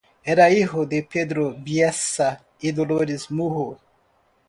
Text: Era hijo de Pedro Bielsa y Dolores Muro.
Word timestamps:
Era 0.23 0.49
hijo 0.49 0.87
de 0.87 1.03
Pedro 1.03 1.51
Bielsa 1.55 2.43
y 2.59 2.71
Dolores 2.71 3.29
Muro. 3.29 3.77